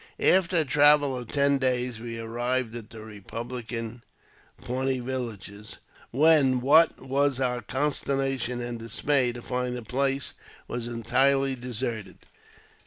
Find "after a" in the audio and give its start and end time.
0.19-0.65